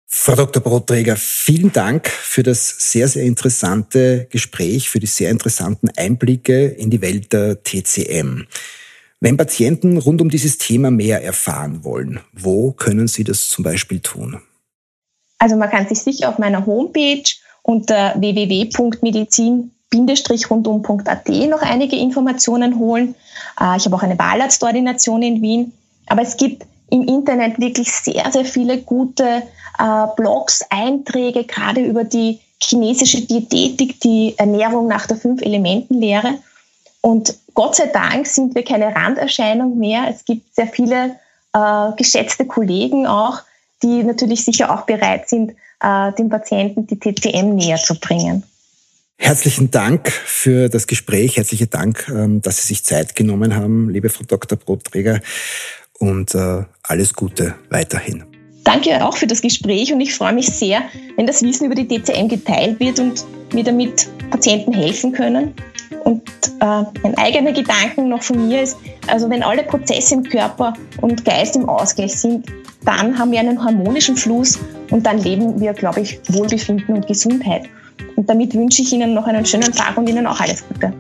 Frau 0.08 0.36
Dr. 0.36 0.62
Brotträger, 0.62 1.16
vielen 1.16 1.72
Dank 1.72 2.08
für 2.08 2.44
das 2.44 2.92
sehr, 2.92 3.08
sehr 3.08 3.24
interessante 3.24 4.28
Gespräch, 4.30 4.90
für 4.90 5.00
die 5.00 5.08
sehr 5.08 5.32
interessanten 5.32 5.90
Einblicke 5.98 6.68
in 6.68 6.92
die 6.92 7.02
Welt 7.02 7.34
der 7.34 7.64
TCM. 7.64 8.46
Wenn 9.20 9.38
Patienten 9.38 9.98
rund 9.98 10.22
um 10.22 10.30
dieses 10.30 10.60
Thema 10.60 10.92
mehr 10.92 11.24
erfahren 11.24 11.84
wollen, 11.84 12.20
wo 12.32 12.74
können 12.74 13.08
sie 13.08 13.24
das 13.24 13.48
zum 13.50 13.64
Beispiel 13.64 14.02
tun? 14.02 14.40
Also 15.40 15.56
man 15.56 15.70
kann 15.70 15.88
sich 15.88 16.00
sicher 16.00 16.30
auf 16.30 16.38
meiner 16.38 16.66
Homepage 16.66 17.24
unter 17.64 18.14
www.medizin-rundum.at 19.94 21.30
noch 21.50 21.62
einige 21.62 21.96
Informationen 21.96 22.80
holen. 22.80 23.16
Äh, 23.60 23.78
ich 23.78 23.86
habe 23.86 23.96
auch 23.96 24.04
eine 24.04 24.18
Wahlarztordination 24.18 25.22
in 25.22 25.42
Wien. 25.42 25.74
Aber 26.08 26.22
es 26.22 26.38
gibt 26.38 26.66
im 26.90 27.04
Internet 27.04 27.60
wirklich 27.60 27.92
sehr, 27.92 28.32
sehr 28.32 28.46
viele 28.46 28.80
gute 28.80 29.44
äh, 29.80 30.08
Blogs, 30.16 30.64
Einträge, 30.70 31.46
gerade 31.46 31.82
über 31.82 32.04
die 32.04 32.40
chinesische 32.62 33.22
Diätetik, 33.22 34.00
die 34.02 34.36
Ernährung 34.38 34.88
nach 34.88 35.08
der 35.08 35.18
Fünf-Elementen-Lehre. 35.18 36.36
Und 37.02 37.36
Gott 37.54 37.76
sei 37.76 37.88
Dank 37.88 38.26
sind 38.28 38.56
wir 38.56 38.64
keine 38.64 38.96
Randerscheinung 38.96 39.78
mehr. 39.78 40.08
Es 40.10 40.24
gibt 40.26 40.56
sehr 40.56 40.68
viele 40.68 41.16
äh, 41.54 41.92
geschätzte 41.98 42.46
Kollegen 42.46 43.06
auch, 43.06 43.42
die 43.82 44.04
natürlich 44.04 44.46
sicher 44.46 44.74
auch 44.74 44.84
bereit 44.84 45.28
sind, 45.28 45.54
den 46.18 46.30
Patienten 46.30 46.88
die 46.88 46.98
TCM 46.98 47.56
näher 47.56 47.76
zu 47.76 48.00
bringen. 48.00 48.44
Herzlichen 49.18 49.72
Dank 49.72 50.12
für 50.12 50.70
das 50.70 50.88
Gespräch. 50.88 51.38
Herzlichen 51.38 51.70
Dank, 51.70 52.08
ähm, 52.10 52.42
dass 52.42 52.58
Sie 52.58 52.68
sich 52.68 52.84
Zeit 52.84 53.16
genommen 53.16 53.56
haben, 53.56 53.90
liebe 53.90 54.10
Frau 54.10 54.24
Dr. 54.26 54.58
Brotträger. 54.58 55.22
Und 56.00 56.36
äh, 56.36 56.64
alles 56.84 57.14
Gute 57.14 57.56
weiterhin. 57.70 58.26
Danke 58.64 59.06
auch 59.06 59.18
für 59.18 59.28
das 59.28 59.42
Gespräch 59.42 59.94
und 59.94 60.02
ich 60.02 60.14
freue 60.14 60.34
mich 60.34 60.48
sehr, 60.48 60.84
wenn 61.16 61.28
das 61.28 61.42
Wissen 61.42 61.66
über 61.66 61.76
die 61.76 61.88
TCM 61.88 62.28
geteilt 62.28 62.80
wird 62.80 63.00
und 63.00 63.26
wir 63.52 63.64
damit 63.64 64.08
Patienten 64.30 64.74
helfen 64.74 65.12
können. 65.12 65.54
Und 66.04 66.24
äh, 66.60 66.84
ein 67.04 67.18
eigener 67.18 67.52
Gedanken 67.52 68.10
noch 68.10 68.24
von 68.24 68.48
mir 68.48 68.62
ist, 68.62 68.78
also 69.08 69.30
wenn 69.30 69.44
alle 69.44 69.64
Prozesse 69.64 70.16
im 70.16 70.24
Körper 70.24 70.74
und 71.02 71.24
Geist 71.24 71.56
im 71.56 71.68
Ausgleich 71.70 72.16
sind, 72.16 72.48
dann 72.84 73.18
haben 73.18 73.32
wir 73.32 73.40
einen 73.40 73.64
harmonischen 73.64 74.18
Fluss 74.18 74.60
und 74.92 75.06
dann 75.06 75.20
leben 75.20 75.60
wir, 75.60 75.74
glaube 75.74 76.02
ich, 76.02 76.20
Wohlbefinden 76.30 76.96
und 76.96 77.08
Gesundheit. 77.08 77.70
Und 78.16 78.30
damit 78.30 78.54
wünsche 78.54 78.82
ich 78.82 78.94
Ihnen 78.94 79.14
noch 79.14 79.28
einen 79.28 79.46
schönen 79.46 79.72
Tag 79.72 79.98
und 79.98 80.08
Ihnen 80.08 80.26
auch 80.28 80.40
alles 80.40 80.64
Gute. 80.68 80.94